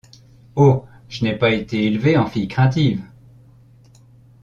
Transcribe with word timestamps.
Oh! 0.57 0.83
je 1.09 1.23
n’ai 1.23 1.37
pas 1.37 1.51
été 1.51 1.85
élevée 1.85 2.17
en 2.17 2.25
fille 2.25 2.47
craintive. 2.47 3.03